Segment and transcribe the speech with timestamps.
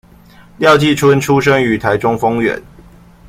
[0.57, 2.59] 廖繼春出生於台中豐原